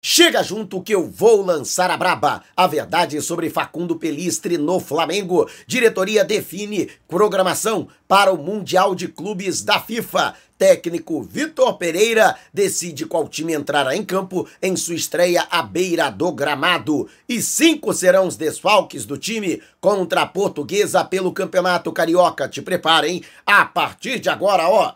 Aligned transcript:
Chega 0.00 0.44
junto 0.44 0.80
que 0.80 0.94
eu 0.94 1.10
vou 1.10 1.44
lançar 1.44 1.90
a 1.90 1.96
braba. 1.96 2.44
A 2.56 2.68
verdade 2.68 3.20
sobre 3.20 3.50
Facundo 3.50 3.96
Pelistre 3.96 4.56
no 4.56 4.78
Flamengo. 4.78 5.50
Diretoria 5.66 6.24
define 6.24 6.88
programação 7.08 7.88
para 8.06 8.32
o 8.32 8.38
Mundial 8.38 8.94
de 8.94 9.08
Clubes 9.08 9.62
da 9.64 9.80
FIFA. 9.80 10.34
Técnico 10.56 11.20
Vitor 11.20 11.76
Pereira 11.78 12.36
decide 12.54 13.06
qual 13.06 13.28
time 13.28 13.54
entrará 13.54 13.96
em 13.96 14.04
campo 14.04 14.48
em 14.62 14.76
sua 14.76 14.94
estreia 14.94 15.48
à 15.50 15.62
beira 15.62 16.10
do 16.10 16.30
gramado. 16.30 17.08
E 17.28 17.42
cinco 17.42 17.92
serão 17.92 18.28
os 18.28 18.36
desfalques 18.36 19.04
do 19.04 19.18
time 19.18 19.60
contra 19.80 20.22
a 20.22 20.26
Portuguesa 20.26 21.04
pelo 21.04 21.32
Campeonato 21.32 21.90
Carioca. 21.90 22.48
Te 22.48 22.62
preparem 22.62 23.22
a 23.44 23.64
partir 23.64 24.20
de 24.20 24.28
agora, 24.28 24.68
ó. 24.68 24.94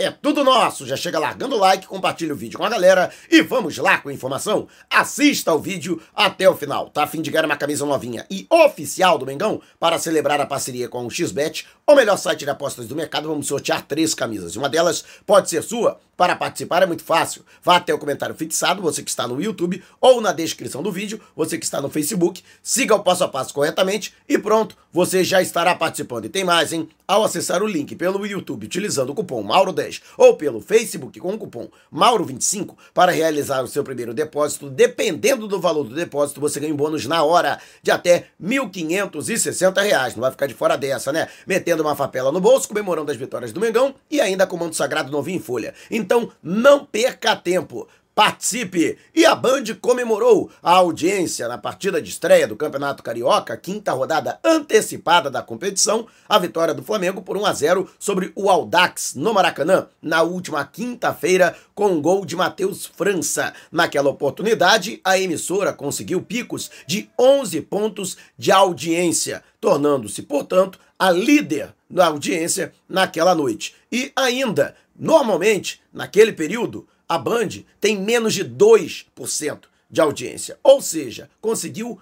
É 0.00 0.12
tudo 0.12 0.44
nosso. 0.44 0.86
Já 0.86 0.96
chega 0.96 1.18
largando 1.18 1.56
o 1.56 1.58
like, 1.58 1.88
compartilha 1.88 2.32
o 2.32 2.36
vídeo 2.36 2.56
com 2.56 2.64
a 2.64 2.68
galera 2.68 3.10
e 3.28 3.42
vamos 3.42 3.76
lá 3.78 3.98
com 3.98 4.08
a 4.08 4.12
informação. 4.12 4.68
Assista 4.88 5.50
ao 5.50 5.58
vídeo 5.58 6.00
até 6.14 6.48
o 6.48 6.54
final. 6.54 6.88
Tá 6.88 7.02
a 7.02 7.06
fim 7.08 7.20
de 7.20 7.32
ganhar 7.32 7.46
uma 7.46 7.56
camisa 7.56 7.84
novinha 7.84 8.24
e 8.30 8.46
oficial 8.48 9.18
do 9.18 9.26
Mengão 9.26 9.60
para 9.80 9.98
celebrar 9.98 10.40
a 10.40 10.46
parceria 10.46 10.88
com 10.88 11.04
o 11.04 11.10
XBet, 11.10 11.66
o 11.84 11.96
melhor 11.96 12.16
site 12.16 12.44
de 12.44 12.50
apostas 12.50 12.86
do 12.86 12.94
mercado. 12.94 13.26
Vamos 13.26 13.48
sortear 13.48 13.82
três 13.82 14.14
camisas. 14.14 14.54
Uma 14.54 14.68
delas 14.68 15.04
pode 15.26 15.50
ser 15.50 15.64
sua. 15.64 15.98
Para 16.16 16.34
participar 16.34 16.82
é 16.82 16.86
muito 16.86 17.04
fácil. 17.04 17.44
Vá 17.62 17.76
até 17.76 17.94
o 17.94 17.98
comentário 17.98 18.34
fixado, 18.34 18.82
você 18.82 19.04
que 19.04 19.10
está 19.10 19.28
no 19.28 19.40
YouTube, 19.40 19.84
ou 20.00 20.20
na 20.20 20.32
descrição 20.32 20.82
do 20.82 20.90
vídeo, 20.90 21.20
você 21.34 21.56
que 21.56 21.64
está 21.64 21.80
no 21.80 21.88
Facebook. 21.88 22.42
Siga 22.60 22.96
o 22.96 23.04
passo 23.04 23.22
a 23.22 23.28
passo 23.28 23.54
corretamente 23.54 24.12
e 24.28 24.36
pronto, 24.36 24.76
você 24.92 25.22
já 25.22 25.40
estará 25.40 25.76
participando. 25.76 26.24
E 26.24 26.28
tem 26.28 26.42
mais, 26.42 26.72
hein? 26.72 26.88
Ao 27.06 27.22
acessar 27.22 27.62
o 27.62 27.68
link 27.68 27.94
pelo 27.94 28.26
YouTube 28.26 28.66
utilizando 28.66 29.10
o 29.10 29.14
cupom 29.14 29.46
Mauro10 29.46 29.87
ou 30.16 30.36
pelo 30.36 30.60
Facebook 30.60 31.18
com 31.20 31.34
o 31.34 31.38
cupom 31.38 31.68
Mauro25 31.92 32.76
para 32.92 33.12
realizar 33.12 33.62
o 33.62 33.68
seu 33.68 33.82
primeiro 33.82 34.12
depósito, 34.14 34.68
dependendo 34.68 35.48
do 35.48 35.60
valor 35.60 35.84
do 35.84 35.94
depósito, 35.94 36.40
você 36.40 36.60
ganha 36.60 36.72
um 36.72 36.76
bônus 36.76 37.06
na 37.06 37.22
hora 37.22 37.58
de 37.82 37.90
até 37.90 38.26
R$ 38.40 38.58
1.560. 38.60 40.14
Não 40.14 40.22
vai 40.22 40.30
ficar 40.30 40.46
de 40.46 40.54
fora 40.54 40.76
dessa, 40.76 41.12
né? 41.12 41.28
Metendo 41.46 41.82
uma 41.82 41.96
fapela 41.96 42.30
no 42.30 42.40
bolso, 42.40 42.68
comemorando 42.68 43.10
as 43.10 43.16
vitórias 43.16 43.52
do 43.52 43.60
Mengão 43.60 43.94
e 44.10 44.20
ainda 44.20 44.46
com 44.46 44.56
o 44.56 44.58
manto 44.58 44.76
sagrado 44.76 45.10
novinho 45.10 45.38
em 45.38 45.42
folha. 45.42 45.74
Então, 45.90 46.30
não 46.42 46.84
perca 46.84 47.34
tempo. 47.36 47.88
Participe! 48.18 48.98
E 49.14 49.24
a 49.24 49.32
Band 49.32 49.62
comemorou 49.80 50.50
a 50.60 50.72
audiência 50.72 51.46
na 51.46 51.56
partida 51.56 52.02
de 52.02 52.10
estreia 52.10 52.48
do 52.48 52.56
Campeonato 52.56 53.00
Carioca, 53.00 53.56
quinta 53.56 53.92
rodada 53.92 54.40
antecipada 54.44 55.30
da 55.30 55.40
competição, 55.40 56.04
a 56.28 56.36
vitória 56.36 56.74
do 56.74 56.82
Flamengo 56.82 57.22
por 57.22 57.36
1 57.36 57.46
a 57.46 57.52
0 57.52 57.88
sobre 57.96 58.32
o 58.34 58.50
Aldax 58.50 59.14
no 59.14 59.32
Maracanã, 59.32 59.86
na 60.02 60.22
última 60.22 60.64
quinta-feira, 60.64 61.56
com 61.76 61.92
um 61.92 62.02
gol 62.02 62.26
de 62.26 62.34
Matheus 62.34 62.86
França. 62.86 63.52
Naquela 63.70 64.10
oportunidade, 64.10 65.00
a 65.04 65.16
emissora 65.16 65.72
conseguiu 65.72 66.20
picos 66.20 66.72
de 66.88 67.08
11 67.16 67.60
pontos 67.60 68.16
de 68.36 68.50
audiência, 68.50 69.44
tornando-se, 69.60 70.22
portanto, 70.22 70.80
a 70.98 71.12
líder 71.12 71.72
da 71.88 72.08
audiência 72.08 72.72
naquela 72.88 73.32
noite. 73.32 73.76
E 73.92 74.10
ainda, 74.16 74.74
normalmente, 74.98 75.80
naquele 75.92 76.32
período, 76.32 76.84
a 77.08 77.16
Band 77.16 77.48
tem 77.80 77.96
menos 77.96 78.34
de 78.34 78.44
2% 78.44 79.60
de 79.90 80.00
audiência. 80.00 80.58
Ou 80.62 80.82
seja, 80.82 81.30
conseguiu 81.40 82.00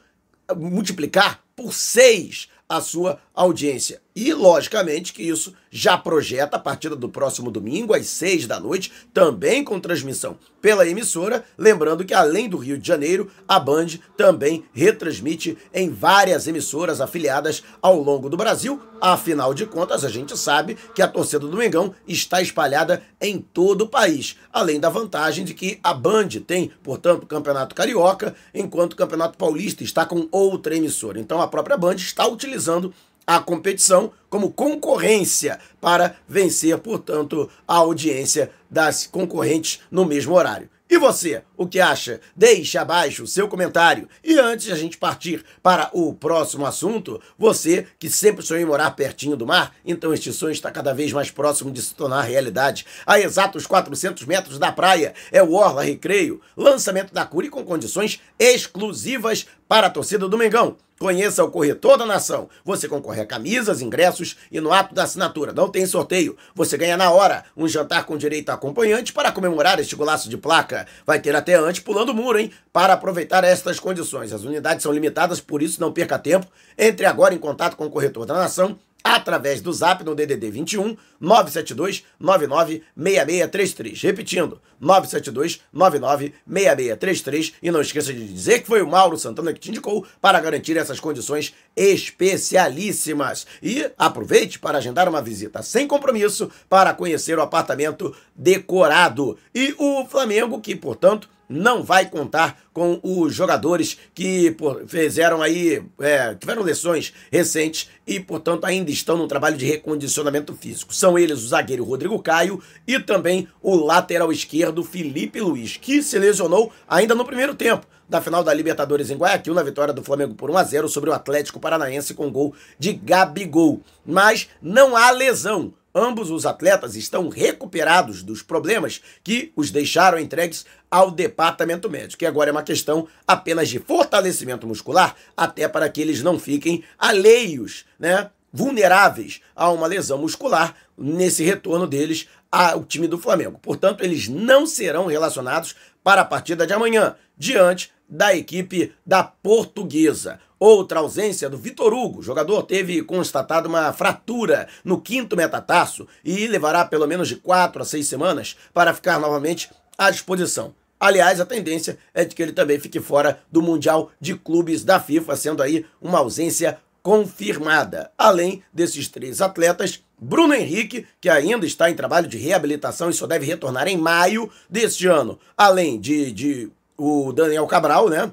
multiplicar 0.57 1.45
por 1.55 1.73
6 1.73 2.49
a 2.69 2.81
sua 2.81 3.21
audiência. 3.37 4.01
E, 4.17 4.33
logicamente, 4.33 5.12
que 5.12 5.23
isso 5.23 5.53
já 5.70 5.98
projeta 5.98 6.56
a 6.56 6.61
partida 6.61 6.97
do 6.97 7.06
próximo 7.06 7.51
domingo, 7.51 7.93
às 7.93 8.06
seis 8.06 8.47
da 8.47 8.59
noite, 8.59 8.91
também 9.12 9.62
com 9.62 9.78
transmissão 9.78 10.39
pela 10.62 10.89
emissora. 10.89 11.45
Lembrando 11.59 12.03
que, 12.03 12.15
além 12.15 12.48
do 12.48 12.56
Rio 12.56 12.78
de 12.78 12.89
Janeiro, 12.89 13.31
a 13.47 13.61
Band 13.61 13.89
também 14.17 14.65
retransmite 14.73 15.59
em 15.75 15.91
várias 15.91 16.47
emissoras 16.47 16.98
afiliadas 17.03 17.62
ao 17.83 18.01
longo 18.01 18.31
do 18.31 18.39
Brasil. 18.39 18.81
Afinal 19.03 19.53
de 19.53 19.67
contas, 19.67 20.03
a 20.03 20.09
gente 20.09 20.34
sabe 20.38 20.78
que 20.94 21.03
a 21.03 21.09
torcida 21.09 21.47
do 21.47 21.59
Mengão 21.59 21.94
está 22.09 22.41
espalhada 22.41 23.03
em 23.21 23.38
todo 23.38 23.82
o 23.82 23.88
país. 23.88 24.37
Além 24.50 24.81
da 24.81 24.88
vantagem 24.88 25.44
de 25.44 25.53
que 25.53 25.78
a 25.82 25.93
Band 25.93 26.28
tem, 26.47 26.71
portanto, 26.82 27.25
o 27.25 27.27
Campeonato 27.27 27.75
Carioca, 27.75 28.34
enquanto 28.55 28.94
o 28.94 28.97
Campeonato 28.97 29.37
Paulista 29.37 29.84
está 29.84 30.06
com 30.06 30.27
outra 30.32 30.75
emissora. 30.75 31.21
Então, 31.21 31.43
a 31.43 31.49
própria 31.49 31.77
Band 31.77 31.97
está 31.97 32.27
utilizando 32.27 32.94
a 33.26 33.41
competição 33.41 34.12
como 34.31 34.53
concorrência 34.53 35.59
para 35.81 36.16
vencer, 36.28 36.78
portanto, 36.78 37.50
a 37.66 37.76
audiência 37.76 38.50
das 38.70 39.06
concorrentes 39.06 39.81
no 39.91 40.04
mesmo 40.04 40.34
horário. 40.34 40.69
E 40.88 40.98
você, 40.98 41.42
o 41.56 41.66
que 41.66 41.81
acha? 41.81 42.20
Deixe 42.37 42.78
abaixo 42.78 43.25
o 43.25 43.26
seu 43.26 43.48
comentário. 43.48 44.09
E 44.22 44.38
antes 44.38 44.66
de 44.66 44.72
a 44.72 44.76
gente 44.76 44.97
partir 44.97 45.44
para 45.60 45.91
o 45.92 46.14
próximo 46.14 46.64
assunto, 46.64 47.20
você 47.37 47.88
que 47.98 48.09
sempre 48.09 48.44
sonhou 48.44 48.62
em 48.62 48.66
morar 48.66 48.92
pertinho 48.92 49.37
do 49.37 49.44
mar, 49.44 49.75
então 49.84 50.14
este 50.14 50.32
sonho 50.32 50.53
está 50.53 50.70
cada 50.70 50.94
vez 50.94 51.12
mais 51.12 51.28
próximo 51.28 51.72
de 51.72 51.82
se 51.82 51.93
tornar 51.93 52.22
realidade. 52.22 52.87
A 53.04 53.19
exatos 53.19 53.66
400 53.66 54.25
metros 54.26 54.60
da 54.60 54.70
praia 54.70 55.12
é 55.32 55.43
o 55.43 55.54
Orla 55.54 55.82
Recreio, 55.82 56.41
lançamento 56.56 57.12
da 57.12 57.26
Curi 57.26 57.48
com 57.48 57.64
condições 57.64 58.20
exclusivas 58.38 59.44
para 59.66 59.88
a 59.88 59.91
torcida 59.91 60.28
do 60.28 60.38
Mengão. 60.38 60.76
Conheça 60.99 61.45
o 61.45 61.51
Corretor 61.51 61.99
da 61.99 62.07
Nação. 62.07 62.49
Você 62.65 62.89
concorre 62.89 63.21
a 63.21 63.27
camisas, 63.27 63.83
ingressos 63.83 64.37
e 64.51 64.61
no 64.61 64.73
ato 64.73 64.95
da 64.95 65.03
assinatura. 65.03 65.53
Não 65.53 65.69
tem 65.69 65.84
sorteio. 65.84 66.37
Você 66.55 66.79
ganha 66.79 66.97
na 66.97 67.11
hora 67.11 67.45
um 67.55 67.69
jantar 67.69 68.05
com 68.05 68.17
direito 68.17 68.49
a 68.49 68.55
acompanhante 68.55 69.12
para 69.12 69.31
comemorar 69.31 69.79
este 69.79 69.95
golaço 69.95 70.31
de 70.31 70.39
placa. 70.39 70.87
Vai 71.05 71.21
ter 71.21 71.37
até 71.37 71.55
antes 71.55 71.83
pulando 71.83 72.11
o 72.11 72.15
muro, 72.15 72.39
hein? 72.39 72.51
Para 72.73 72.95
aproveitar 72.95 73.45
estas 73.45 73.79
condições. 73.79 74.33
As 74.33 74.45
unidades 74.45 74.83
são 74.83 74.93
limitadas, 74.93 75.39
por 75.39 75.62
isso 75.62 75.83
não 75.83 75.93
perca 75.93 76.19
tempo. 76.19 76.47
Entre 76.79 77.05
agora 77.05 77.35
em 77.35 77.39
contato 77.39 77.77
com 77.77 77.85
o 77.85 77.91
Corretor 77.91 78.25
da 78.25 78.35
Nação 78.35 78.79
através 79.03 79.61
do 79.61 79.73
zap 79.73 80.03
no 80.05 80.15
DDD 80.15 80.51
21 80.51 80.97
972 81.21 82.05
99 82.19 82.83
6633. 82.97 84.03
Repetindo, 84.03 84.61
972 84.81 85.61
99 85.73 86.34
6633. 86.47 87.53
E 87.62 87.71
não 87.71 87.81
esqueça 87.81 88.12
de 88.12 88.27
dizer 88.27 88.61
que 88.61 88.67
foi 88.67 88.83
o 88.83 88.89
Mauro 88.89 89.17
Santana 89.17 89.53
que 89.53 89.61
te 89.61 89.71
indicou 89.71 90.06
para 90.21 90.41
garantir 90.41 90.77
essas 90.77 91.01
condições 91.01 91.55
especialíssimas. 91.77 93.47
E 93.62 93.91
aproveite 93.97 94.59
para 94.59 94.79
agendar 94.79 95.09
uma 95.09 95.23
visita 95.23 95.62
sem 95.62 95.87
compromisso 95.87 96.51
para 96.69 96.93
conhecer 96.93 97.39
o 97.39 97.43
apartamento 97.43 98.15
decorado. 98.35 99.39
E 99.55 99.75
o 99.79 100.05
Flamengo, 100.06 100.61
que 100.61 100.75
portanto 100.75 101.29
não 101.49 101.83
vai 101.83 102.09
contar 102.09 102.61
com 102.73 103.01
os 103.03 103.34
jogadores 103.34 103.99
que 104.15 104.57
fizeram 104.87 105.43
aí, 105.43 105.83
é, 106.01 106.34
tiveram 106.34 106.62
lesões 106.62 107.12
recentes 107.31 107.89
e, 108.07 108.21
portanto, 108.21 108.65
ainda 108.65 108.91
estão 108.91 109.17
no 109.17 109.29
trabalho 109.29 109.56
de 109.56 109.65
recondicionamento 109.65 110.55
físico. 110.55 110.95
São 110.95 111.19
eles 111.19 111.43
o 111.43 111.49
zagueiro 111.49 111.85
Rodrigo 111.85 112.19
Caio 112.23 112.62
e 112.87 112.99
também 112.99 113.49
o 113.62 113.75
lateral 113.75 114.33
esquerdo 114.33 114.85
Felipe 114.85 115.41
Luiz, 115.41 115.77
que 115.77 116.03
se 116.03 116.19
lesionou 116.19 116.73
ainda 116.89 117.15
no 117.15 117.25
primeiro 117.25 117.55
tempo 117.55 117.87
da 118.09 118.21
final 118.21 118.43
da 118.43 118.55
Libertadores 118.55 119.11
em 119.11 119.17
Guayaquil, 119.17 119.55
na 119.55 119.62
vitória 119.62 119.93
do 119.93 120.03
Flamengo 120.03 120.35
por 120.35 120.51
1 120.51 120.56
a 120.56 120.65
0 120.65 120.89
sobre 120.89 121.11
o 121.11 121.12
Atlético 121.12 121.59
Paranaense 121.59 122.15
com 122.15 122.31
gol 122.31 122.55
de 122.79 122.93
Gabigol. 122.93 123.81
Mas 124.05 124.49
não 124.62 124.97
há 124.97 125.11
lesão. 125.11 125.73
Ambos 125.99 126.31
os 126.31 126.45
atletas 126.45 126.95
estão 126.95 127.31
recuperados 127.31 128.23
dos 128.23 128.43
problemas 128.43 129.01
que 129.25 129.51
os 129.57 129.71
deixaram 129.71 130.19
entregues 130.19 130.67
ao 130.91 131.11
departamento 131.11 131.89
médico. 131.89 132.23
E 132.23 132.27
agora 132.27 132.51
é 132.51 132.53
uma 132.53 132.62
questão 132.62 133.09
apenas 133.27 133.71
de 133.71 133.79
fortalecimento 133.79 134.67
muscular, 134.67 135.17
até 135.35 135.67
para 135.67 135.89
que 135.89 136.03
eles 136.03 136.23
não 136.23 136.39
fiquem 136.39 136.85
alheios, 136.99 137.87
né? 137.99 138.29
Vulneráveis 138.53 139.41
a 139.55 139.71
uma 139.71 139.87
lesão 139.87 140.19
muscular 140.19 140.75
nesse 140.99 141.43
retorno 141.43 141.87
deles 141.87 142.29
ao 142.53 142.85
time 142.85 143.09
do 143.09 143.17
Flamengo. 143.17 143.59
Portanto, 143.62 144.05
eles 144.05 144.29
não 144.29 144.67
serão 144.67 145.06
relacionados 145.06 145.75
para 146.06 146.21
a 146.21 146.25
partida 146.25 146.65
de 146.65 146.72
amanhã, 146.72 147.17
diante 147.37 147.91
da 148.08 148.32
equipe 148.32 148.94
da 149.05 149.25
Portuguesa. 149.25 150.38
Outra 150.56 151.00
ausência 151.00 151.50
do 151.50 151.58
Vitor 151.58 151.93
Hugo. 151.93 152.20
O 152.20 152.23
jogador 152.23 152.62
teve 152.62 153.03
constatado 153.03 153.69
uma 153.69 153.93
fratura 153.93 154.69
no 154.85 155.00
quinto 155.00 155.37
metatarso 155.37 156.06
e 156.25 156.47
levará 156.47 156.85
pelo 156.85 157.08
menos 157.08 157.26
de 157.26 157.35
quatro 157.35 157.82
a 157.82 157.85
seis 157.85 158.06
semanas 158.06 158.56
para 158.73 158.94
ficar 158.94 159.19
novamente 159.19 159.69
à 159.99 160.08
disposição. 160.08 160.73
Aliás, 161.00 161.41
a 161.41 161.44
tendência 161.44 161.99
é 162.14 162.25
de 162.25 162.37
que 162.37 162.43
ele 162.43 162.53
também 162.53 162.79
fique 162.79 163.00
fora 163.00 163.41
do 163.50 163.61
Mundial 163.61 164.12
de 164.20 164.37
Clubes 164.37 164.85
da 164.85 165.00
FIFA, 165.00 165.35
sendo 165.35 165.61
aí 165.61 165.85
uma 166.00 166.19
ausência 166.19 166.79
confirmada. 167.06 168.11
Além 168.19 168.64
desses 168.73 169.06
três 169.06 169.41
atletas, 169.41 170.03
Bruno 170.19 170.53
Henrique, 170.53 171.06
que 171.20 171.29
ainda 171.29 171.64
está 171.64 171.88
em 171.88 171.94
trabalho 171.94 172.26
de 172.26 172.37
reabilitação 172.37 173.08
e 173.08 173.12
só 173.12 173.29
deve 173.29 173.47
retornar 173.47 173.87
em 173.87 173.97
maio 173.97 174.50
deste 174.69 175.06
ano. 175.06 175.38
Além 175.56 176.00
de, 176.00 176.32
de 176.32 176.69
o 176.99 177.32
Daniel 177.32 177.64
Cabral, 177.69 178.08
né? 178.08 178.32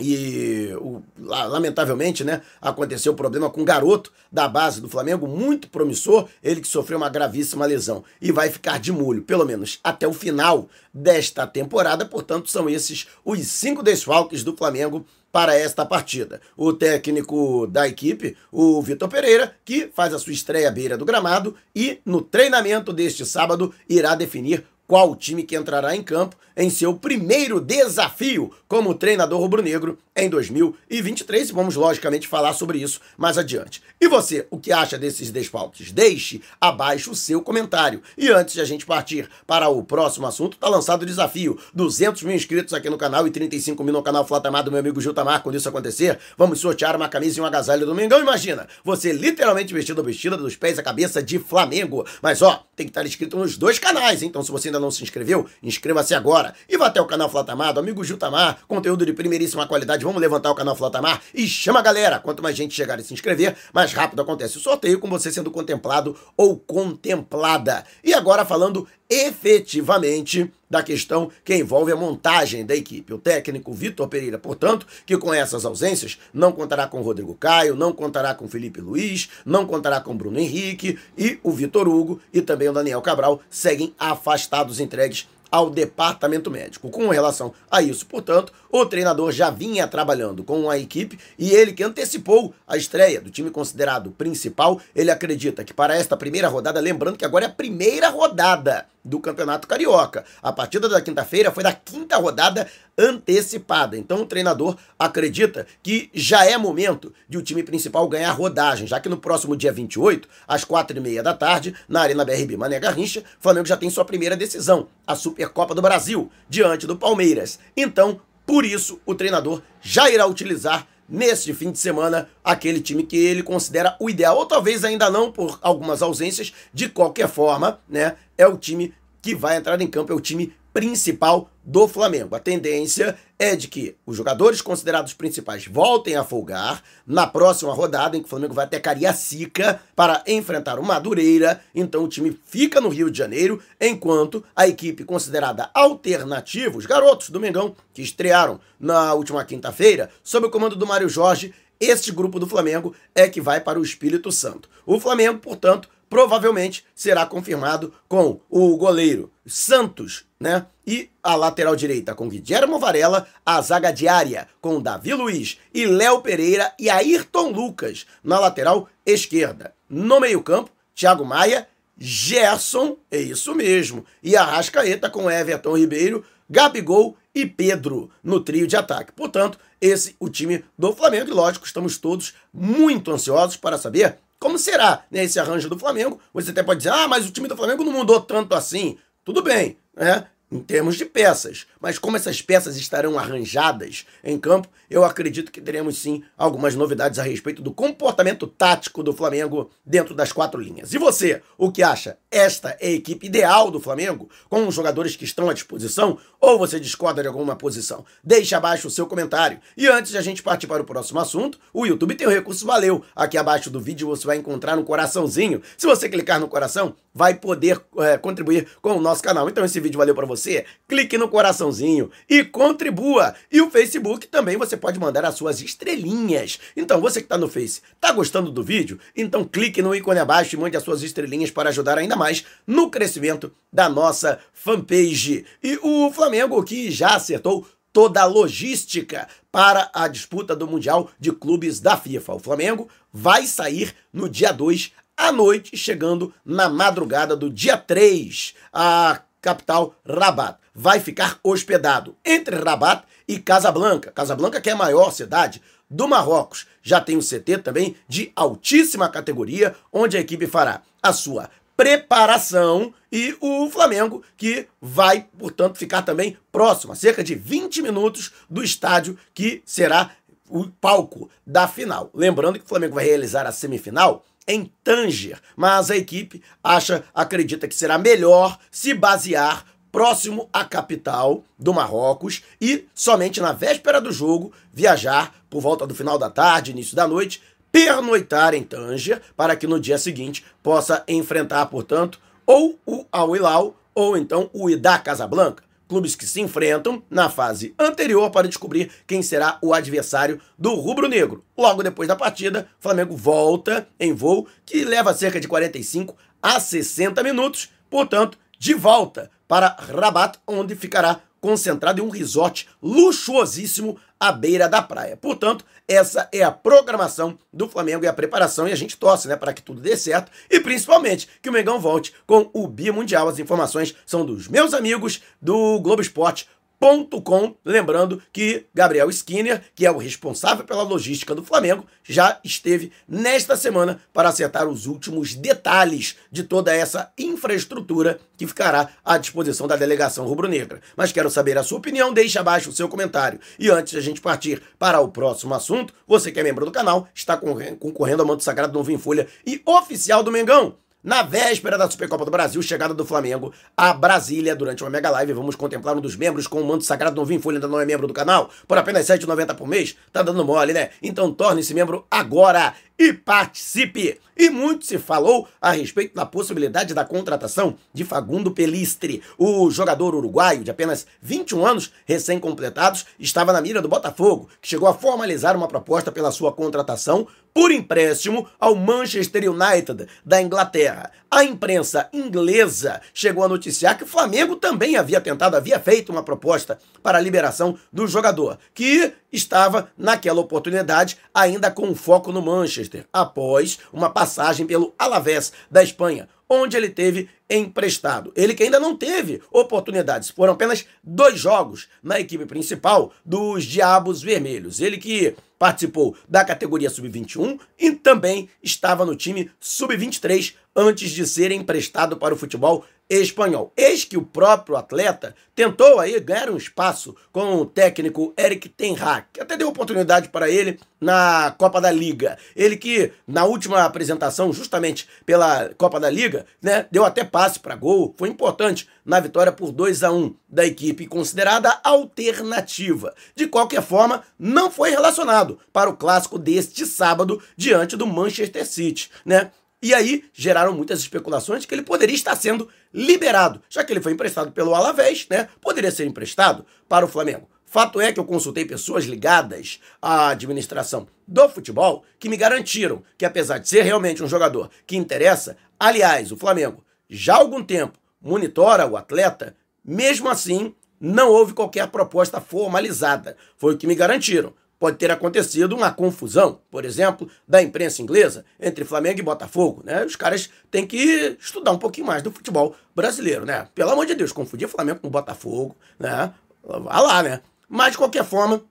E 0.00 0.74
o, 0.80 1.02
lamentavelmente, 1.18 2.24
né, 2.24 2.42
aconteceu 2.60 3.12
o 3.12 3.16
problema 3.16 3.50
com 3.50 3.62
um 3.62 3.64
garoto 3.64 4.12
da 4.32 4.48
base 4.48 4.80
do 4.80 4.88
Flamengo, 4.88 5.28
muito 5.28 5.68
promissor, 5.68 6.28
ele 6.42 6.60
que 6.60 6.68
sofreu 6.68 6.98
uma 6.98 7.08
gravíssima 7.08 7.66
lesão 7.66 8.04
e 8.20 8.32
vai 8.32 8.50
ficar 8.50 8.78
de 8.78 8.92
molho, 8.92 9.22
pelo 9.22 9.44
menos 9.44 9.78
até 9.82 10.06
o 10.06 10.12
final 10.12 10.68
desta 10.92 11.46
temporada. 11.46 12.04
Portanto, 12.04 12.50
são 12.50 12.68
esses 12.68 13.08
os 13.24 13.38
cinco 13.46 13.82
desfalques 13.82 14.42
do 14.42 14.56
Flamengo 14.56 15.04
para 15.32 15.54
esta 15.54 15.86
partida. 15.86 16.40
O 16.56 16.72
técnico 16.72 17.66
da 17.66 17.86
equipe, 17.86 18.36
o 18.50 18.82
Vitor 18.82 19.08
Pereira, 19.08 19.54
que 19.64 19.88
faz 19.94 20.12
a 20.12 20.18
sua 20.18 20.32
estreia 20.32 20.68
à 20.68 20.72
beira 20.72 20.96
do 20.96 21.04
gramado 21.04 21.54
e 21.74 22.00
no 22.04 22.20
treinamento 22.20 22.92
deste 22.92 23.24
sábado 23.24 23.72
irá 23.88 24.14
definir 24.14 24.64
qual 24.90 25.14
time 25.14 25.44
que 25.44 25.54
entrará 25.54 25.94
em 25.94 26.02
campo 26.02 26.34
em 26.56 26.68
seu 26.68 26.92
primeiro 26.92 27.60
desafio 27.60 28.52
como 28.66 28.92
treinador 28.92 29.40
rubro-negro 29.40 29.96
em 30.16 30.28
2023 30.28 31.48
e 31.48 31.52
vamos 31.52 31.76
logicamente 31.76 32.26
falar 32.26 32.52
sobre 32.54 32.78
isso 32.78 33.00
mais 33.16 33.38
adiante. 33.38 33.80
E 34.00 34.08
você, 34.08 34.46
o 34.50 34.58
que 34.58 34.72
acha 34.72 34.98
desses 34.98 35.30
desfalques? 35.30 35.92
Deixe 35.92 36.42
abaixo 36.60 37.12
o 37.12 37.14
seu 37.14 37.40
comentário. 37.40 38.02
E 38.18 38.28
antes 38.30 38.54
de 38.54 38.60
a 38.60 38.64
gente 38.64 38.84
partir 38.84 39.28
para 39.46 39.68
o 39.68 39.82
próximo 39.82 40.26
assunto, 40.26 40.56
tá 40.56 40.68
lançado 40.68 41.02
o 41.02 41.06
desafio: 41.06 41.58
200 41.72 42.22
mil 42.24 42.34
inscritos 42.34 42.74
aqui 42.74 42.90
no 42.90 42.98
canal 42.98 43.26
e 43.26 43.30
35 43.30 43.82
mil 43.84 43.92
no 43.92 44.02
canal 44.02 44.26
Flatamar 44.26 44.64
do 44.64 44.70
meu 44.70 44.80
amigo 44.80 45.00
Gil 45.00 45.14
Tamar. 45.14 45.42
Quando 45.42 45.56
isso 45.56 45.68
acontecer, 45.68 46.18
vamos 46.36 46.60
sortear 46.60 46.96
uma 46.96 47.08
camisa 47.08 47.38
e 47.38 47.42
um 47.42 47.46
agasalho 47.46 47.86
do 47.86 47.94
Mengão. 47.94 48.20
Imagina, 48.20 48.66
você 48.84 49.12
literalmente 49.12 49.72
vestido 49.72 49.98
ou 49.98 50.04
vestida 50.04 50.36
dos 50.36 50.56
pés 50.56 50.78
à 50.78 50.82
cabeça 50.82 51.22
de 51.22 51.38
Flamengo. 51.38 52.04
Mas 52.20 52.42
ó, 52.42 52.64
tem 52.74 52.86
que 52.86 52.90
estar 52.90 53.06
inscrito 53.06 53.36
nos 53.36 53.56
dois 53.56 53.78
canais, 53.78 54.22
então 54.22 54.42
se 54.42 54.50
você 54.50 54.68
ainda 54.68 54.79
não 54.80 54.90
se 54.90 55.02
inscreveu, 55.02 55.46
inscreva-se 55.62 56.14
agora. 56.14 56.54
E 56.68 56.76
vá 56.76 56.86
até 56.86 57.00
o 57.00 57.06
canal 57.06 57.28
Flatamar, 57.28 57.72
do 57.72 57.80
amigo 57.80 58.02
Gil 58.02 58.16
Tamar, 58.16 58.58
conteúdo 58.66 59.06
de 59.06 59.12
primeiríssima 59.12 59.66
qualidade 59.66 60.04
Vamos 60.04 60.20
levantar 60.20 60.50
o 60.50 60.54
canal 60.54 60.74
Flotamar 60.74 61.20
e 61.34 61.46
chama 61.46 61.78
a 61.78 61.82
galera. 61.82 62.18
Quanto 62.18 62.42
mais 62.42 62.56
gente 62.56 62.74
chegar 62.74 62.98
e 62.98 63.04
se 63.04 63.14
inscrever, 63.14 63.56
mais 63.72 63.92
rápido 63.92 64.22
acontece 64.22 64.56
o 64.56 64.60
sorteio 64.60 64.98
com 64.98 65.08
você 65.08 65.30
sendo 65.30 65.50
contemplado 65.50 66.16
ou 66.36 66.58
contemplada. 66.58 67.84
E 68.02 68.14
agora 68.14 68.44
falando 68.44 68.88
efetivamente 69.08 70.50
da 70.70 70.82
questão 70.82 71.30
que 71.44 71.56
envolve 71.56 71.90
a 71.90 71.96
montagem 71.96 72.64
da 72.64 72.76
equipe. 72.76 73.12
O 73.12 73.18
técnico 73.18 73.72
Vitor 73.74 74.06
Pereira, 74.08 74.38
portanto, 74.38 74.86
que 75.04 75.18
com 75.18 75.34
essas 75.34 75.64
ausências 75.64 76.18
não 76.32 76.52
contará 76.52 76.86
com 76.86 77.02
Rodrigo 77.02 77.34
Caio, 77.34 77.74
não 77.74 77.92
contará 77.92 78.34
com 78.34 78.48
Felipe 78.48 78.80
Luiz, 78.80 79.28
não 79.44 79.66
contará 79.66 80.00
com 80.00 80.16
Bruno 80.16 80.38
Henrique 80.38 80.98
e 81.18 81.38
o 81.42 81.50
Vitor 81.50 81.88
Hugo 81.88 82.20
e 82.32 82.40
também 82.40 82.68
o 82.68 82.72
Daniel 82.72 83.02
Cabral 83.02 83.40
seguem 83.50 83.92
afastados 83.98 84.78
entregues 84.78 85.26
ao 85.50 85.70
departamento 85.70 86.50
médico. 86.50 86.90
Com 86.90 87.08
relação 87.08 87.52
a 87.70 87.82
isso, 87.82 88.06
portanto, 88.06 88.52
o 88.70 88.86
treinador 88.86 89.32
já 89.32 89.50
vinha 89.50 89.86
trabalhando 89.86 90.44
com 90.44 90.70
a 90.70 90.78
equipe 90.78 91.18
e 91.38 91.50
ele 91.50 91.72
que 91.72 91.82
antecipou 91.82 92.54
a 92.66 92.76
estreia 92.76 93.20
do 93.20 93.30
time 93.30 93.50
considerado 93.50 94.10
principal, 94.12 94.80
ele 94.94 95.10
acredita 95.10 95.64
que 95.64 95.74
para 95.74 95.96
esta 95.96 96.16
primeira 96.16 96.48
rodada, 96.48 96.80
lembrando 96.80 97.16
que 97.16 97.24
agora 97.24 97.46
é 97.46 97.48
a 97.48 97.52
primeira 97.52 98.08
rodada 98.08 98.86
do 99.04 99.18
Campeonato 99.18 99.66
Carioca. 99.66 100.24
A 100.42 100.52
partida 100.52 100.88
da 100.88 101.00
quinta-feira 101.00 101.50
foi 101.50 101.64
da 101.64 101.72
quinta 101.72 102.16
rodada 102.18 102.66
antecipada. 102.98 103.96
Então 103.96 104.22
o 104.22 104.26
treinador 104.26 104.76
acredita 104.98 105.66
que 105.82 106.10
já 106.12 106.44
é 106.44 106.56
momento 106.58 107.12
de 107.28 107.38
o 107.38 107.42
time 107.42 107.62
principal 107.62 108.06
ganhar 108.08 108.30
rodagem, 108.32 108.86
já 108.86 109.00
que 109.00 109.08
no 109.08 109.16
próximo 109.16 109.56
dia 109.56 109.72
28, 109.72 110.28
às 110.46 110.64
quatro 110.64 110.96
e 110.96 111.00
meia 111.00 111.22
da 111.22 111.32
tarde, 111.32 111.74
na 111.88 112.02
Arena 112.02 112.24
BRB 112.24 112.56
Mané 112.56 112.78
Garrincha, 112.78 113.24
Flamengo 113.40 113.66
já 113.66 113.76
tem 113.76 113.88
sua 113.88 114.04
primeira 114.04 114.36
decisão, 114.36 114.88
a 115.06 115.14
Supercopa 115.40 115.74
do 115.74 115.80
Brasil, 115.80 116.30
diante 116.48 116.86
do 116.86 116.96
Palmeiras. 116.96 117.58
Então, 117.74 118.20
por 118.44 118.64
isso, 118.64 119.00
o 119.06 119.14
treinador 119.14 119.62
já 119.80 120.10
irá 120.10 120.26
utilizar 120.26 120.86
neste 121.08 121.54
fim 121.54 121.72
de 121.72 121.78
semana 121.78 122.28
aquele 122.44 122.80
time 122.80 123.02
que 123.04 123.16
ele 123.16 123.42
considera 123.42 123.96
o 123.98 124.10
ideal, 124.10 124.36
ou 124.36 124.44
talvez 124.44 124.84
ainda 124.84 125.10
não 125.10 125.32
por 125.32 125.58
algumas 125.62 126.02
ausências, 126.02 126.52
de 126.74 126.88
qualquer 126.88 127.28
forma, 127.28 127.80
né? 127.88 128.16
É 128.36 128.46
o 128.46 128.56
time 128.56 128.94
que 129.22 129.34
vai 129.34 129.56
entrar 129.56 129.80
em 129.80 129.86
campo, 129.86 130.12
é 130.12 130.14
o 130.14 130.20
time 130.20 130.54
principal 130.74 131.50
do 131.64 131.88
Flamengo. 131.88 132.36
A 132.36 132.38
tendência 132.38 133.16
é 133.40 133.56
de 133.56 133.68
que 133.68 133.96
os 134.04 134.14
jogadores 134.14 134.60
considerados 134.60 135.14
principais 135.14 135.66
voltem 135.66 136.14
a 136.14 136.22
folgar 136.22 136.84
na 137.06 137.26
próxima 137.26 137.72
rodada, 137.72 138.14
em 138.14 138.20
que 138.20 138.26
o 138.26 138.28
Flamengo 138.28 138.52
vai 138.52 138.66
até 138.66 138.78
Cariacica 138.78 139.80
para 139.96 140.22
enfrentar 140.26 140.78
o 140.78 140.84
Madureira. 140.84 141.62
Então 141.74 142.04
o 142.04 142.08
time 142.08 142.38
fica 142.44 142.82
no 142.82 142.90
Rio 142.90 143.10
de 143.10 143.16
Janeiro, 143.16 143.58
enquanto 143.80 144.44
a 144.54 144.68
equipe 144.68 145.04
considerada 145.04 145.70
alternativa, 145.72 146.76
os 146.76 146.84
garotos 146.84 147.30
do 147.30 147.40
Mengão, 147.40 147.74
que 147.94 148.02
estrearam 148.02 148.60
na 148.78 149.14
última 149.14 149.42
quinta-feira, 149.42 150.10
sob 150.22 150.46
o 150.46 150.50
comando 150.50 150.76
do 150.76 150.86
Mário 150.86 151.08
Jorge, 151.08 151.54
este 151.80 152.12
grupo 152.12 152.38
do 152.38 152.46
Flamengo 152.46 152.94
é 153.14 153.26
que 153.26 153.40
vai 153.40 153.58
para 153.58 153.80
o 153.80 153.82
Espírito 153.82 154.30
Santo. 154.30 154.68
O 154.84 155.00
Flamengo, 155.00 155.38
portanto, 155.38 155.88
provavelmente 156.10 156.84
será 156.94 157.24
confirmado 157.24 157.94
com 158.08 158.40
o 158.50 158.76
goleiro 158.76 159.32
Santos, 159.46 160.26
né? 160.38 160.66
E 160.86 161.08
a 161.22 161.36
lateral 161.36 161.76
direita 161.76 162.14
com 162.14 162.28
Guilherme 162.28 162.78
Varela, 162.78 163.28
a 163.46 163.60
zaga 163.62 163.92
diária 163.92 164.48
com 164.60 164.82
Davi 164.82 165.14
Luiz 165.14 165.58
e 165.72 165.86
Léo 165.86 166.20
Pereira 166.20 166.72
e 166.78 166.90
Ayrton 166.90 167.52
Lucas 167.52 168.06
na 168.24 168.40
lateral 168.40 168.88
esquerda. 169.06 169.72
No 169.88 170.18
meio-campo, 170.18 170.70
Thiago 170.94 171.24
Maia, 171.24 171.68
Gerson, 171.96 172.96
é 173.10 173.18
isso 173.18 173.54
mesmo, 173.54 174.04
e 174.22 174.36
Arrascaeta 174.36 175.08
com 175.08 175.30
Everton 175.30 175.76
Ribeiro, 175.76 176.24
Gabigol 176.48 177.16
e 177.32 177.46
Pedro 177.46 178.10
no 178.24 178.40
trio 178.40 178.66
de 178.66 178.74
ataque. 178.74 179.12
Portanto, 179.12 179.58
esse 179.80 180.16
o 180.18 180.28
time 180.28 180.64
do 180.76 180.92
Flamengo 180.92 181.30
e 181.30 181.32
lógico, 181.32 181.66
estamos 181.66 181.98
todos 181.98 182.34
muito 182.52 183.12
ansiosos 183.12 183.56
para 183.56 183.78
saber 183.78 184.18
como 184.40 184.58
será 184.58 185.04
né, 185.10 185.22
esse 185.24 185.38
arranjo 185.38 185.68
do 185.68 185.78
Flamengo? 185.78 186.18
Você 186.34 186.50
até 186.50 186.62
pode 186.62 186.78
dizer, 186.78 186.90
ah, 186.90 187.06
mas 187.06 187.26
o 187.26 187.30
time 187.30 187.46
do 187.46 187.56
Flamengo 187.56 187.84
não 187.84 187.92
mudou 187.92 188.20
tanto 188.20 188.54
assim. 188.54 188.96
Tudo 189.22 189.42
bem, 189.42 189.76
né? 189.94 190.26
em 190.50 190.60
termos 190.60 190.96
de 190.96 191.04
peças. 191.04 191.66
Mas 191.80 191.98
como 191.98 192.16
essas 192.16 192.42
peças 192.42 192.76
estarão 192.76 193.18
arranjadas 193.18 194.06
em 194.24 194.38
campo, 194.38 194.68
eu 194.88 195.04
acredito 195.04 195.52
que 195.52 195.60
teremos 195.60 195.98
sim 195.98 196.24
algumas 196.36 196.74
novidades 196.74 197.18
a 197.18 197.22
respeito 197.22 197.62
do 197.62 197.72
comportamento 197.72 198.46
tático 198.46 199.02
do 199.02 199.12
Flamengo 199.12 199.70
dentro 199.86 200.14
das 200.14 200.32
quatro 200.32 200.60
linhas. 200.60 200.92
E 200.92 200.98
você, 200.98 201.42
o 201.56 201.70
que 201.70 201.82
acha? 201.82 202.18
Esta 202.32 202.76
é 202.78 202.86
a 202.86 202.92
equipe 202.92 203.26
ideal 203.26 203.72
do 203.72 203.80
Flamengo, 203.80 204.30
com 204.48 204.64
os 204.68 204.72
jogadores 204.72 205.16
que 205.16 205.24
estão 205.24 205.50
à 205.50 205.52
disposição? 205.52 206.16
Ou 206.40 206.56
você 206.56 206.78
discorda 206.78 207.22
de 207.22 207.26
alguma 207.26 207.56
posição? 207.56 208.04
Deixe 208.22 208.54
abaixo 208.54 208.86
o 208.86 208.90
seu 208.90 209.04
comentário. 209.04 209.58
E 209.76 209.88
antes 209.88 210.12
de 210.12 210.18
a 210.18 210.22
gente 210.22 210.40
partir 210.40 210.68
para 210.68 210.80
o 210.80 210.86
próximo 210.86 211.18
assunto, 211.18 211.58
o 211.74 211.84
YouTube 211.84 212.14
tem 212.14 212.28
o 212.28 212.30
recurso 212.30 212.64
Valeu. 212.64 213.04
Aqui 213.16 213.36
abaixo 213.36 213.68
do 213.68 213.80
vídeo 213.80 214.06
você 214.06 214.28
vai 214.28 214.36
encontrar 214.36 214.78
um 214.78 214.84
coraçãozinho. 214.84 215.60
Se 215.76 215.88
você 215.88 216.08
clicar 216.08 216.38
no 216.38 216.46
coração, 216.46 216.94
vai 217.12 217.34
poder 217.34 217.80
é, 217.98 218.16
contribuir 218.16 218.68
com 218.80 218.92
o 218.92 219.00
nosso 219.00 219.24
canal. 219.24 219.48
Então 219.48 219.64
esse 219.64 219.80
vídeo 219.80 219.98
valeu 219.98 220.14
para 220.14 220.24
você? 220.24 220.64
Clique 220.88 221.18
no 221.18 221.28
coraçãozinho 221.28 222.12
e 222.28 222.44
contribua. 222.44 223.34
E 223.50 223.60
o 223.60 223.70
Facebook 223.72 224.28
também 224.28 224.56
você 224.56 224.76
pode 224.76 225.00
mandar 225.00 225.24
as 225.24 225.34
suas 225.34 225.60
estrelinhas. 225.60 226.60
Então 226.76 227.00
você 227.00 227.20
que 227.20 227.26
está 227.26 227.36
no 227.36 227.48
Face, 227.48 227.82
está 227.94 228.12
gostando 228.12 228.52
do 228.52 228.62
vídeo? 228.62 229.00
Então 229.16 229.44
clique 229.44 229.82
no 229.82 229.92
ícone 229.92 230.20
abaixo 230.20 230.54
e 230.54 230.58
mande 230.58 230.76
as 230.76 230.84
suas 230.84 231.02
estrelinhas 231.02 231.50
para 231.50 231.70
ajudar 231.70 231.98
ainda 231.98 232.19
mais 232.20 232.44
no 232.66 232.90
crescimento 232.90 233.50
da 233.72 233.88
nossa 233.88 234.38
fanpage. 234.52 235.46
E 235.62 235.78
o 235.82 236.12
Flamengo 236.12 236.62
que 236.62 236.90
já 236.90 237.16
acertou 237.16 237.66
toda 237.92 238.20
a 238.20 238.26
logística 238.26 239.26
para 239.50 239.90
a 239.94 240.06
disputa 240.06 240.54
do 240.54 240.66
Mundial 240.66 241.10
de 241.18 241.32
Clubes 241.32 241.80
da 241.80 241.96
FIFA. 241.96 242.34
O 242.34 242.38
Flamengo 242.38 242.88
vai 243.10 243.46
sair 243.46 243.94
no 244.12 244.28
dia 244.28 244.52
2 244.52 244.92
à 245.16 245.32
noite, 245.32 245.76
chegando 245.76 246.32
na 246.44 246.68
madrugada 246.68 247.34
do 247.34 247.50
dia 247.50 247.76
3 247.76 248.54
à 248.70 249.22
capital 249.40 249.94
Rabat. 250.06 250.58
Vai 250.74 251.00
ficar 251.00 251.38
hospedado 251.42 252.14
entre 252.24 252.56
Rabat 252.56 253.04
e 253.26 253.38
Casablanca. 253.38 254.12
Casablanca, 254.12 254.60
que 254.60 254.68
é 254.68 254.72
a 254.72 254.76
maior 254.76 255.10
cidade 255.10 255.60
do 255.90 256.06
Marrocos. 256.06 256.66
Já 256.82 257.00
tem 257.00 257.16
um 257.16 257.20
CT 257.20 257.58
também 257.64 257.96
de 258.08 258.30
altíssima 258.36 259.08
categoria, 259.08 259.74
onde 259.92 260.16
a 260.16 260.20
equipe 260.20 260.46
fará 260.46 260.82
a 261.02 261.12
sua 261.12 261.50
preparação 261.80 262.92
e 263.10 263.34
o 263.40 263.70
Flamengo 263.70 264.22
que 264.36 264.66
vai, 264.82 265.26
portanto, 265.38 265.78
ficar 265.78 266.02
também 266.02 266.36
próximo, 266.52 266.92
a 266.92 266.94
cerca 266.94 267.24
de 267.24 267.34
20 267.34 267.80
minutos 267.80 268.32
do 268.50 268.62
estádio 268.62 269.16
que 269.32 269.62
será 269.64 270.10
o 270.46 270.66
palco 270.68 271.30
da 271.46 271.66
final. 271.66 272.10
Lembrando 272.12 272.58
que 272.58 272.66
o 272.66 272.68
Flamengo 272.68 272.96
vai 272.96 273.06
realizar 273.06 273.46
a 273.46 273.52
semifinal 273.52 274.22
em 274.46 274.70
Tanger, 274.84 275.40
mas 275.56 275.90
a 275.90 275.96
equipe 275.96 276.42
acha, 276.62 277.02
acredita 277.14 277.66
que 277.66 277.74
será 277.74 277.96
melhor 277.96 278.58
se 278.70 278.92
basear 278.92 279.64
próximo 279.90 280.50
à 280.52 280.66
capital 280.66 281.44
do 281.58 281.72
Marrocos 281.72 282.42
e 282.60 282.86
somente 282.94 283.40
na 283.40 283.52
véspera 283.52 284.02
do 284.02 284.12
jogo 284.12 284.52
viajar 284.70 285.34
por 285.48 285.60
volta 285.60 285.86
do 285.86 285.94
final 285.94 286.18
da 286.18 286.30
tarde, 286.30 286.70
início 286.72 286.94
da 286.94 287.08
noite, 287.08 287.42
pernoitar 287.72 288.54
em 288.54 288.62
Tanger 288.62 289.20
para 289.36 289.56
que 289.56 289.66
no 289.66 289.80
dia 289.80 289.98
seguinte 289.98 290.44
possa 290.62 291.04
enfrentar, 291.08 291.66
portanto, 291.66 292.20
ou 292.46 292.78
o 292.86 293.06
Al 293.12 293.36
Hilal 293.36 293.76
ou 293.94 294.16
então 294.16 294.50
o 294.52 294.68
Ida 294.68 294.98
Casablanca. 294.98 295.62
clubes 295.88 296.14
que 296.14 296.24
se 296.24 296.40
enfrentam 296.40 297.02
na 297.10 297.28
fase 297.28 297.74
anterior 297.76 298.30
para 298.30 298.46
descobrir 298.46 298.92
quem 299.08 299.22
será 299.22 299.58
o 299.60 299.74
adversário 299.74 300.40
do 300.56 300.72
rubro-negro. 300.74 301.44
Logo 301.58 301.82
depois 301.82 302.06
da 302.06 302.14
partida, 302.14 302.68
o 302.78 302.82
Flamengo 302.82 303.16
volta 303.16 303.88
em 303.98 304.14
voo 304.14 304.46
que 304.64 304.84
leva 304.84 305.12
cerca 305.12 305.40
de 305.40 305.48
45 305.48 306.16
a 306.40 306.60
60 306.60 307.20
minutos, 307.24 307.70
portanto, 307.90 308.38
de 308.56 308.72
volta 308.72 309.30
para 309.48 309.76
Rabat, 309.80 310.38
onde 310.46 310.76
ficará 310.76 311.20
concentrado 311.40 312.00
em 312.00 312.04
um 312.04 312.10
resort 312.10 312.68
luxuosíssimo 312.82 313.98
à 314.18 314.30
beira 314.30 314.68
da 314.68 314.82
praia. 314.82 315.16
Portanto, 315.16 315.64
essa 315.88 316.28
é 316.30 316.42
a 316.42 316.50
programação 316.50 317.38
do 317.52 317.68
Flamengo 317.68 318.04
e 318.04 318.08
a 318.08 318.12
preparação, 318.12 318.68
e 318.68 318.72
a 318.72 318.76
gente 318.76 318.96
torce 318.96 319.26
né, 319.26 319.34
para 319.34 319.52
que 319.54 319.62
tudo 319.62 319.80
dê 319.80 319.96
certo 319.96 320.30
e 320.50 320.60
principalmente 320.60 321.28
que 321.40 321.48
o 321.48 321.52
Mengão 321.52 321.80
volte 321.80 322.12
com 322.26 322.50
o 322.52 322.68
Bia 322.68 322.92
Mundial. 322.92 323.28
As 323.28 323.38
informações 323.38 323.94
são 324.04 324.24
dos 324.24 324.46
meus 324.46 324.74
amigos 324.74 325.22
do 325.40 325.80
Globo 325.80 326.02
Esporte 326.02 326.48
Com, 326.80 327.54
lembrando 327.62 328.22
que 328.32 328.64
Gabriel 328.74 329.10
Skinner, 329.10 329.62
que 329.74 329.84
é 329.84 329.90
o 329.90 329.98
responsável 329.98 330.64
pela 330.64 330.82
logística 330.82 331.34
do 331.34 331.44
Flamengo, 331.44 331.84
já 332.02 332.40
esteve 332.42 332.90
nesta 333.06 333.54
semana 333.54 334.00
para 334.14 334.30
acertar 334.30 334.66
os 334.66 334.86
últimos 334.86 335.34
detalhes 335.34 336.16
de 336.32 336.42
toda 336.42 336.74
essa 336.74 337.12
infraestrutura 337.18 338.18
que 338.34 338.46
ficará 338.46 338.88
à 339.04 339.18
disposição 339.18 339.68
da 339.68 339.76
delegação 339.76 340.26
rubro-negra. 340.26 340.80
Mas 340.96 341.12
quero 341.12 341.30
saber 341.30 341.58
a 341.58 341.62
sua 341.62 341.76
opinião, 341.76 342.14
deixe 342.14 342.38
abaixo 342.38 342.70
o 342.70 342.72
seu 342.72 342.88
comentário. 342.88 343.38
E 343.58 343.68
antes 343.70 343.92
de 343.92 343.98
a 343.98 344.02
gente 344.02 344.22
partir 344.22 344.62
para 344.78 345.00
o 345.00 345.08
próximo 345.08 345.52
assunto, 345.52 345.92
você 346.06 346.32
que 346.32 346.40
é 346.40 346.42
membro 346.42 346.64
do 346.64 346.72
canal 346.72 347.06
está 347.14 347.36
concorrendo 347.36 348.22
ao 348.22 348.28
manto 348.28 348.42
sagrado 348.42 348.72
novo 348.72 348.90
em 348.90 348.98
folha 348.98 349.28
e 349.46 349.60
oficial 349.66 350.22
do 350.22 350.32
Mengão. 350.32 350.76
Na 351.02 351.22
véspera 351.22 351.78
da 351.78 351.90
Supercopa 351.90 352.26
do 352.26 352.30
Brasil, 352.30 352.60
chegada 352.60 352.92
do 352.92 353.06
Flamengo 353.06 353.54
a 353.74 353.94
Brasília 353.94 354.54
durante 354.54 354.84
uma 354.84 354.90
mega 354.90 355.08
live, 355.08 355.32
vamos 355.32 355.56
contemplar 355.56 355.96
um 355.96 356.00
dos 356.00 356.14
membros 356.14 356.46
com 356.46 356.60
o 356.60 356.66
manto 356.66 356.84
sagrado 356.84 357.16
novinho 357.16 357.40
folha 357.40 357.56
ainda 357.56 357.66
não 357.66 357.80
é 357.80 357.86
membro 357.86 358.06
do 358.06 358.12
canal, 358.12 358.50
por 358.68 358.76
apenas 358.76 359.08
R$ 359.08 359.16
7,90 359.16 359.54
por 359.54 359.66
mês. 359.66 359.96
Tá 360.12 360.22
dando 360.22 360.44
mole, 360.44 360.74
né? 360.74 360.90
Então 361.02 361.32
torne-se 361.32 361.72
membro 361.72 362.04
agora 362.10 362.74
e 363.00 363.14
participe! 363.14 364.20
E 364.36 364.48
muito 364.48 364.86
se 364.86 364.98
falou 364.98 365.48
a 365.60 365.70
respeito 365.70 366.14
da 366.14 366.24
possibilidade 366.24 366.94
da 366.94 367.04
contratação 367.04 367.76
de 367.92 368.04
Fagundo 368.04 368.50
Pelistre. 368.50 369.22
O 369.36 369.70
jogador 369.70 370.14
uruguaio 370.14 370.64
de 370.64 370.70
apenas 370.70 371.06
21 371.20 371.66
anos, 371.66 371.92
recém-completados, 372.06 373.06
estava 373.18 373.52
na 373.52 373.60
mira 373.60 373.82
do 373.82 373.88
Botafogo, 373.88 374.48
que 374.60 374.68
chegou 374.68 374.88
a 374.88 374.94
formalizar 374.94 375.56
uma 375.56 375.68
proposta 375.68 376.10
pela 376.10 376.30
sua 376.30 376.52
contratação 376.52 377.26
por 377.52 377.70
empréstimo 377.70 378.48
ao 378.58 378.74
Manchester 378.74 379.50
United 379.50 380.06
da 380.24 380.40
Inglaterra. 380.40 381.10
A 381.30 381.44
imprensa 381.44 382.08
inglesa 382.12 383.00
chegou 383.12 383.44
a 383.44 383.48
noticiar 383.48 383.96
que 383.96 384.04
o 384.04 384.06
Flamengo 384.06 384.56
também 384.56 384.96
havia 384.96 385.20
tentado, 385.20 385.56
havia 385.56 385.78
feito 385.78 386.10
uma 386.10 386.22
proposta 386.22 386.78
para 387.02 387.18
a 387.18 387.20
liberação 387.20 387.78
do 387.92 388.06
jogador, 388.06 388.58
que 388.74 389.12
estava 389.32 389.88
naquela 389.96 390.40
oportunidade 390.40 391.18
ainda 391.32 391.70
com 391.70 391.94
foco 391.94 392.32
no 392.32 392.42
Manchester, 392.42 392.89
após 393.12 393.78
uma 393.92 394.10
passagem 394.10 394.66
pelo 394.66 394.94
Alavés 394.98 395.52
da 395.70 395.82
Espanha, 395.82 396.28
onde 396.48 396.76
ele 396.76 396.88
teve 396.88 397.28
emprestado. 397.50 398.32
Ele 398.36 398.54
que 398.54 398.62
ainda 398.62 398.78
não 398.78 398.96
teve 398.96 399.42
oportunidades. 399.50 400.30
Foram 400.30 400.52
apenas 400.52 400.86
dois 401.02 401.38
jogos 401.38 401.88
na 402.02 402.20
equipe 402.20 402.46
principal 402.46 403.12
dos 403.24 403.64
Diabos 403.64 404.22
Vermelhos. 404.22 404.80
Ele 404.80 404.98
que 404.98 405.34
participou 405.58 406.16
da 406.26 406.42
categoria 406.42 406.88
sub-21 406.88 407.60
e 407.78 407.92
também 407.92 408.48
estava 408.62 409.04
no 409.04 409.14
time 409.14 409.50
sub-23 409.60 410.54
antes 410.74 411.10
de 411.10 411.26
ser 411.26 411.52
emprestado 411.52 412.16
para 412.16 412.32
o 412.32 412.36
futebol 412.36 412.84
espanhol. 413.10 413.72
Eis 413.76 414.04
que 414.04 414.16
o 414.16 414.22
próprio 414.22 414.76
atleta 414.76 415.34
tentou 415.54 415.98
aí 415.98 416.18
ganhar 416.20 416.48
um 416.48 416.56
espaço 416.56 417.16
com 417.32 417.56
o 417.56 417.66
técnico 417.66 418.32
Eric 418.38 418.68
Ten 418.68 418.96
Hag, 418.96 419.26
que 419.32 419.40
até 419.40 419.56
deu 419.56 419.68
oportunidade 419.68 420.28
para 420.28 420.48
ele 420.48 420.78
na 421.00 421.54
Copa 421.58 421.80
da 421.80 421.90
Liga. 421.90 422.38
Ele 422.54 422.76
que 422.76 423.12
na 423.26 423.44
última 423.44 423.82
apresentação, 423.82 424.52
justamente 424.52 425.08
pela 425.26 425.70
Copa 425.76 425.98
da 425.98 426.08
Liga, 426.08 426.46
né, 426.62 426.86
deu 426.90 427.04
até 427.04 427.24
passe 427.40 427.58
para 427.58 427.74
gol, 427.74 428.14
foi 428.18 428.28
importante 428.28 428.86
na 429.02 429.18
vitória 429.18 429.50
por 429.50 429.72
2 429.72 430.02
a 430.02 430.12
1 430.12 430.36
da 430.46 430.66
equipe 430.66 431.06
considerada 431.06 431.80
alternativa. 431.82 433.14
De 433.34 433.46
qualquer 433.46 433.80
forma, 433.80 434.22
não 434.38 434.70
foi 434.70 434.90
relacionado 434.90 435.58
para 435.72 435.88
o 435.88 435.96
clássico 435.96 436.38
deste 436.38 436.84
sábado 436.84 437.42
diante 437.56 437.96
do 437.96 438.06
Manchester 438.06 438.66
City, 438.66 439.10
né? 439.24 439.52
E 439.80 439.94
aí 439.94 440.24
geraram 440.34 440.74
muitas 440.74 441.00
especulações 441.00 441.64
que 441.64 441.74
ele 441.74 441.80
poderia 441.80 442.14
estar 442.14 442.36
sendo 442.36 442.68
liberado, 442.92 443.62
já 443.70 443.82
que 443.82 443.90
ele 443.90 444.02
foi 444.02 444.12
emprestado 444.12 444.52
pelo 444.52 444.74
Alavés, 444.74 445.26
né? 445.30 445.48
Poderia 445.62 445.90
ser 445.90 446.04
emprestado 446.04 446.66
para 446.86 447.06
o 447.06 447.08
Flamengo. 447.08 447.48
Fato 447.64 448.02
é 448.02 448.12
que 448.12 448.20
eu 448.20 448.24
consultei 448.26 448.66
pessoas 448.66 449.04
ligadas 449.04 449.80
à 450.02 450.28
administração 450.28 451.08
do 451.26 451.48
futebol 451.48 452.04
que 452.18 452.28
me 452.28 452.36
garantiram 452.36 453.02
que, 453.16 453.24
apesar 453.24 453.56
de 453.56 453.66
ser 453.66 453.80
realmente 453.80 454.22
um 454.22 454.28
jogador 454.28 454.68
que 454.86 454.94
interessa, 454.94 455.56
aliás, 455.78 456.30
o 456.30 456.36
Flamengo 456.36 456.84
já 457.10 457.34
há 457.34 457.38
algum 457.38 457.62
tempo 457.62 457.98
monitora 458.22 458.86
o 458.86 458.96
atleta, 458.96 459.56
mesmo 459.84 460.28
assim 460.28 460.74
não 461.00 461.30
houve 461.30 461.54
qualquer 461.54 461.88
proposta 461.88 462.40
formalizada. 462.40 463.36
Foi 463.56 463.74
o 463.74 463.76
que 463.76 463.86
me 463.86 463.94
garantiram 463.94 464.52
pode 464.80 464.96
ter 464.96 465.10
acontecido 465.10 465.76
uma 465.76 465.92
confusão, 465.92 466.62
por 466.70 466.86
exemplo, 466.86 467.30
da 467.46 467.62
imprensa 467.62 468.00
inglesa 468.00 468.46
entre 468.58 468.82
Flamengo 468.82 469.20
e 469.20 469.22
Botafogo, 469.22 469.82
né? 469.84 470.02
Os 470.06 470.16
caras 470.16 470.48
têm 470.70 470.86
que 470.86 471.36
estudar 471.38 471.70
um 471.70 471.78
pouquinho 471.78 472.06
mais 472.06 472.22
do 472.22 472.32
futebol 472.32 472.74
brasileiro, 472.96 473.44
né? 473.44 473.68
Pelo 473.74 473.90
amor 473.90 474.06
de 474.06 474.14
Deus, 474.14 474.32
confundir 474.32 474.66
Flamengo 474.68 475.00
com 475.00 475.10
Botafogo, 475.10 475.76
né? 475.98 476.32
Vá 476.64 477.00
lá, 477.00 477.22
né? 477.22 477.42
Mas 477.68 477.92
de 477.92 477.98
qualquer 477.98 478.24
forma, 478.24 478.64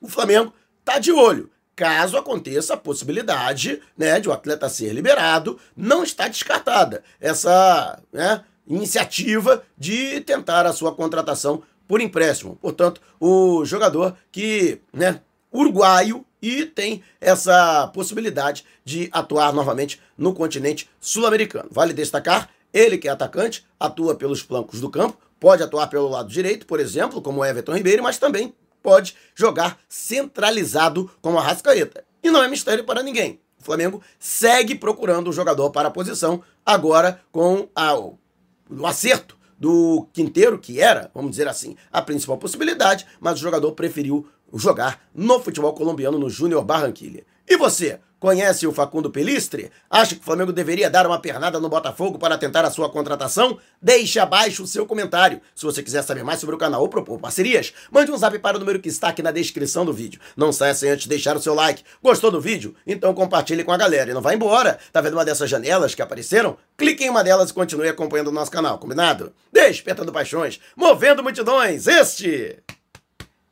o 0.00 0.08
Flamengo 0.08 0.54
tá 0.84 1.00
de 1.00 1.10
olho. 1.10 1.50
Caso 1.80 2.18
aconteça 2.18 2.74
a 2.74 2.76
possibilidade, 2.76 3.80
né, 3.96 4.20
de 4.20 4.28
o 4.28 4.32
atleta 4.32 4.68
ser 4.68 4.92
liberado, 4.92 5.58
não 5.74 6.04
está 6.04 6.28
descartada 6.28 7.02
essa, 7.18 7.98
né, 8.12 8.44
iniciativa 8.68 9.62
de 9.78 10.20
tentar 10.20 10.66
a 10.66 10.74
sua 10.74 10.94
contratação 10.94 11.62
por 11.88 12.02
empréstimo. 12.02 12.56
Portanto, 12.56 13.00
o 13.18 13.64
jogador 13.64 14.14
que 14.30 14.82
né, 14.92 15.22
uruguaio 15.50 16.22
e 16.42 16.66
tem 16.66 17.02
essa 17.18 17.90
possibilidade 17.94 18.62
de 18.84 19.08
atuar 19.10 19.50
novamente 19.50 19.98
no 20.18 20.34
continente 20.34 20.86
sul-americano. 21.00 21.70
Vale 21.72 21.94
destacar, 21.94 22.50
ele 22.74 22.98
que 22.98 23.08
é 23.08 23.10
atacante, 23.10 23.64
atua 23.80 24.14
pelos 24.14 24.40
flancos 24.42 24.82
do 24.82 24.90
campo, 24.90 25.16
pode 25.40 25.62
atuar 25.62 25.86
pelo 25.86 26.10
lado 26.10 26.28
direito, 26.28 26.66
por 26.66 26.78
exemplo, 26.78 27.22
como 27.22 27.42
Everton 27.42 27.72
Ribeiro, 27.72 28.02
mas 28.02 28.18
também 28.18 28.52
pode 28.82 29.16
jogar 29.34 29.78
centralizado 29.88 31.10
como 31.20 31.38
a 31.38 31.42
Rascaeta. 31.42 32.04
E 32.22 32.30
não 32.30 32.42
é 32.42 32.48
mistério 32.48 32.84
para 32.84 33.02
ninguém. 33.02 33.40
O 33.58 33.64
Flamengo 33.64 34.02
segue 34.18 34.74
procurando 34.74 35.28
um 35.28 35.32
jogador 35.32 35.70
para 35.70 35.88
a 35.88 35.90
posição, 35.90 36.42
agora 36.64 37.20
com 37.30 37.68
a, 37.74 37.94
o 37.94 38.86
acerto 38.86 39.36
do 39.58 40.08
Quinteiro, 40.12 40.58
que 40.58 40.80
era, 40.80 41.10
vamos 41.14 41.32
dizer 41.32 41.46
assim, 41.46 41.76
a 41.92 42.00
principal 42.00 42.38
possibilidade, 42.38 43.06
mas 43.20 43.34
o 43.38 43.42
jogador 43.42 43.72
preferiu 43.72 44.26
jogar 44.54 45.06
no 45.14 45.38
futebol 45.38 45.74
colombiano 45.74 46.18
no 46.18 46.30
Júnior 46.30 46.64
Barranquilla. 46.64 47.20
E 47.46 47.56
você? 47.56 48.00
Conhece 48.20 48.66
o 48.66 48.72
Facundo 48.72 49.10
Pelistre? 49.10 49.72
Acha 49.88 50.14
que 50.14 50.20
o 50.20 50.24
Flamengo 50.24 50.52
deveria 50.52 50.90
dar 50.90 51.06
uma 51.06 51.18
pernada 51.18 51.58
no 51.58 51.70
Botafogo 51.70 52.18
para 52.18 52.36
tentar 52.36 52.66
a 52.66 52.70
sua 52.70 52.90
contratação? 52.90 53.58
Deixe 53.80 54.18
abaixo 54.18 54.62
o 54.62 54.66
seu 54.66 54.84
comentário. 54.84 55.40
Se 55.54 55.64
você 55.64 55.82
quiser 55.82 56.02
saber 56.02 56.22
mais 56.22 56.38
sobre 56.38 56.54
o 56.54 56.58
canal 56.58 56.82
ou 56.82 56.88
propor 56.90 57.18
parcerias, 57.18 57.72
mande 57.90 58.12
um 58.12 58.18
zap 58.18 58.38
para 58.38 58.58
o 58.58 58.60
número 58.60 58.78
que 58.78 58.90
está 58.90 59.08
aqui 59.08 59.22
na 59.22 59.30
descrição 59.30 59.86
do 59.86 59.92
vídeo. 59.94 60.20
Não 60.36 60.52
saia 60.52 60.74
sem 60.74 60.90
antes 60.90 61.06
deixar 61.06 61.34
o 61.34 61.40
seu 61.40 61.54
like. 61.54 61.82
Gostou 62.02 62.30
do 62.30 62.42
vídeo? 62.42 62.76
Então 62.86 63.14
compartilhe 63.14 63.64
com 63.64 63.72
a 63.72 63.78
galera 63.78 64.10
e 64.10 64.14
não 64.14 64.20
vá 64.20 64.34
embora. 64.34 64.78
Tá 64.92 65.00
vendo 65.00 65.14
uma 65.14 65.24
dessas 65.24 65.48
janelas 65.48 65.94
que 65.94 66.02
apareceram? 66.02 66.58
Clique 66.76 67.02
em 67.02 67.08
uma 67.08 67.24
delas 67.24 67.48
e 67.48 67.54
continue 67.54 67.88
acompanhando 67.88 68.28
o 68.28 68.32
nosso 68.32 68.50
canal, 68.50 68.78
combinado? 68.78 69.32
Despertando 69.50 70.12
paixões, 70.12 70.60
movendo 70.76 71.22
multidões. 71.22 71.86
Este 71.86 72.58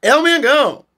é 0.02 0.14
o 0.14 0.22
Mengão! 0.22 0.84